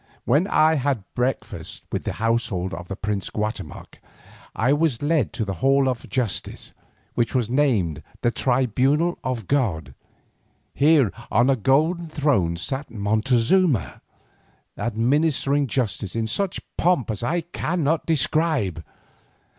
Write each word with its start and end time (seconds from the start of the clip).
When 0.25 0.47
I 0.47 0.77
had 0.77 1.03
breakfasted 1.13 1.85
with 1.91 2.05
the 2.05 2.13
household 2.13 2.73
of 2.73 2.87
the 2.87 2.95
prince 2.95 3.29
Guatemoc, 3.29 3.99
I 4.55 4.73
was 4.73 5.03
led 5.03 5.31
to 5.33 5.45
the 5.45 5.53
hall 5.61 5.87
of 5.87 6.09
justice, 6.09 6.73
which 7.13 7.35
was 7.35 7.51
named 7.51 8.01
the 8.21 8.31
"tribunal 8.31 9.19
of 9.23 9.45
god." 9.45 9.93
Here 10.73 11.13
on 11.29 11.51
a 11.51 11.55
golden 11.55 12.07
throne 12.07 12.57
sat 12.57 12.89
Montezuma, 12.89 14.01
administering 14.75 15.67
justice 15.67 16.15
in 16.15 16.25
such 16.25 16.61
pomp 16.77 17.11
as 17.11 17.21
I 17.21 17.41
cannot 17.41 18.07
describe. 18.07 18.83